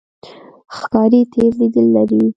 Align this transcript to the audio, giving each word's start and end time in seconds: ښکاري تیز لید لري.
ښکاري 0.77 1.21
تیز 1.33 1.53
لید 1.59 1.75
لري. 1.95 2.23